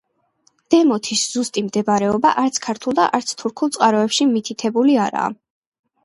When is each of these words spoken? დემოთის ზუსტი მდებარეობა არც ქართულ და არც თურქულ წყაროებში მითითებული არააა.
დემოთის 0.75 1.25
ზუსტი 1.33 1.61
მდებარეობა 1.65 2.31
არც 2.43 2.57
ქართულ 2.67 2.95
და 2.99 3.05
არც 3.17 3.33
თურქულ 3.41 3.73
წყაროებში 3.75 4.27
მითითებული 4.31 4.97
არააა. 5.05 5.29